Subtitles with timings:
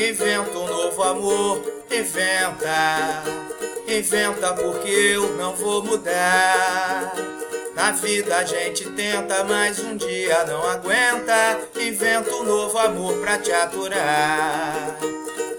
[0.00, 3.22] Inventa um novo amor, inventa.
[3.86, 7.14] Inventa porque eu não vou mudar.
[7.74, 11.60] Na vida a gente tenta, mas um dia não aguenta.
[11.78, 14.96] Inventa um novo amor pra te aturar.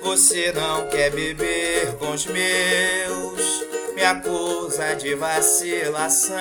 [0.02, 3.64] Você não quer beber com os meus,
[3.94, 6.40] me acusa de vacilação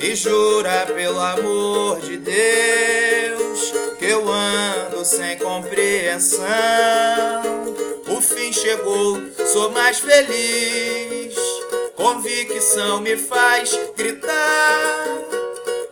[0.00, 2.87] e jura pelo amor de Deus
[4.18, 6.42] eu ando sem compreensão.
[8.08, 9.20] O fim chegou,
[9.52, 11.36] sou mais feliz.
[11.94, 15.04] Convicção me faz gritar.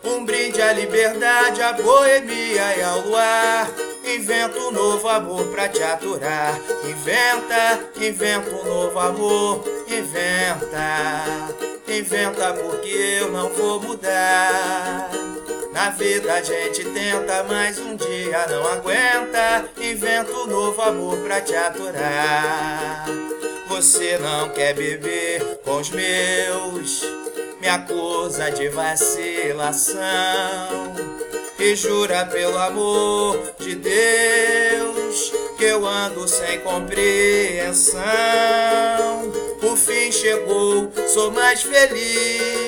[0.03, 3.69] Um brinde à liberdade, à boemia e ao luar.
[4.03, 6.59] Inventa um novo amor pra te aturar.
[6.83, 9.63] Inventa, inventa um novo amor.
[9.87, 11.43] Inventa,
[11.87, 15.06] inventa porque eu não vou mudar.
[15.77, 19.69] Na vida a gente tenta, mas um dia não aguenta.
[19.79, 23.05] Inventa um novo amor pra te aturar.
[23.67, 27.03] Você não quer beber com os meus,
[27.61, 29.99] me acusa de vacilação
[31.59, 38.01] e jura pelo amor de Deus que eu ando sem compreensão.
[39.61, 42.66] O fim chegou, sou mais feliz.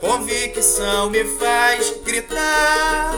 [0.00, 3.14] Convicção me faz gritar.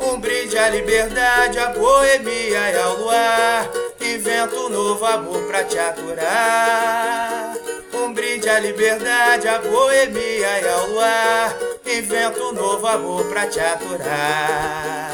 [0.00, 3.70] Um brinde à liberdade, à boemia e ao luar.
[4.00, 7.54] Invento um novo amor pra te aturar.
[7.92, 11.56] Um brinde à liberdade, à boemia e ao luar.
[11.86, 15.12] Invento um novo amor pra te aturar.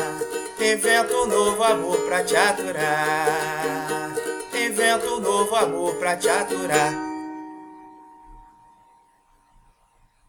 [0.60, 4.12] Invento um novo amor pra te aturar.
[4.54, 7.11] Invento um novo amor pra te aturar.